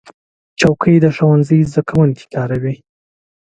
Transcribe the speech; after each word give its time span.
چوکۍ 0.59 0.95
د 1.01 1.05
ښوونځي 1.15 1.59
زده 1.71 1.81
کوونکي 1.89 2.25
کاروي. 2.33 2.75